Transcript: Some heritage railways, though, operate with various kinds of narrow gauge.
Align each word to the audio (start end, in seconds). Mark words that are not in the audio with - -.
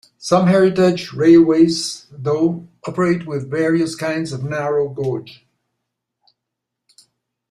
Some 0.17 0.47
heritage 0.47 1.13
railways, 1.13 2.07
though, 2.11 2.67
operate 2.87 3.27
with 3.27 3.51
various 3.51 3.93
kinds 3.93 4.33
of 4.33 4.43
narrow 4.43 4.89
gauge. 4.89 5.45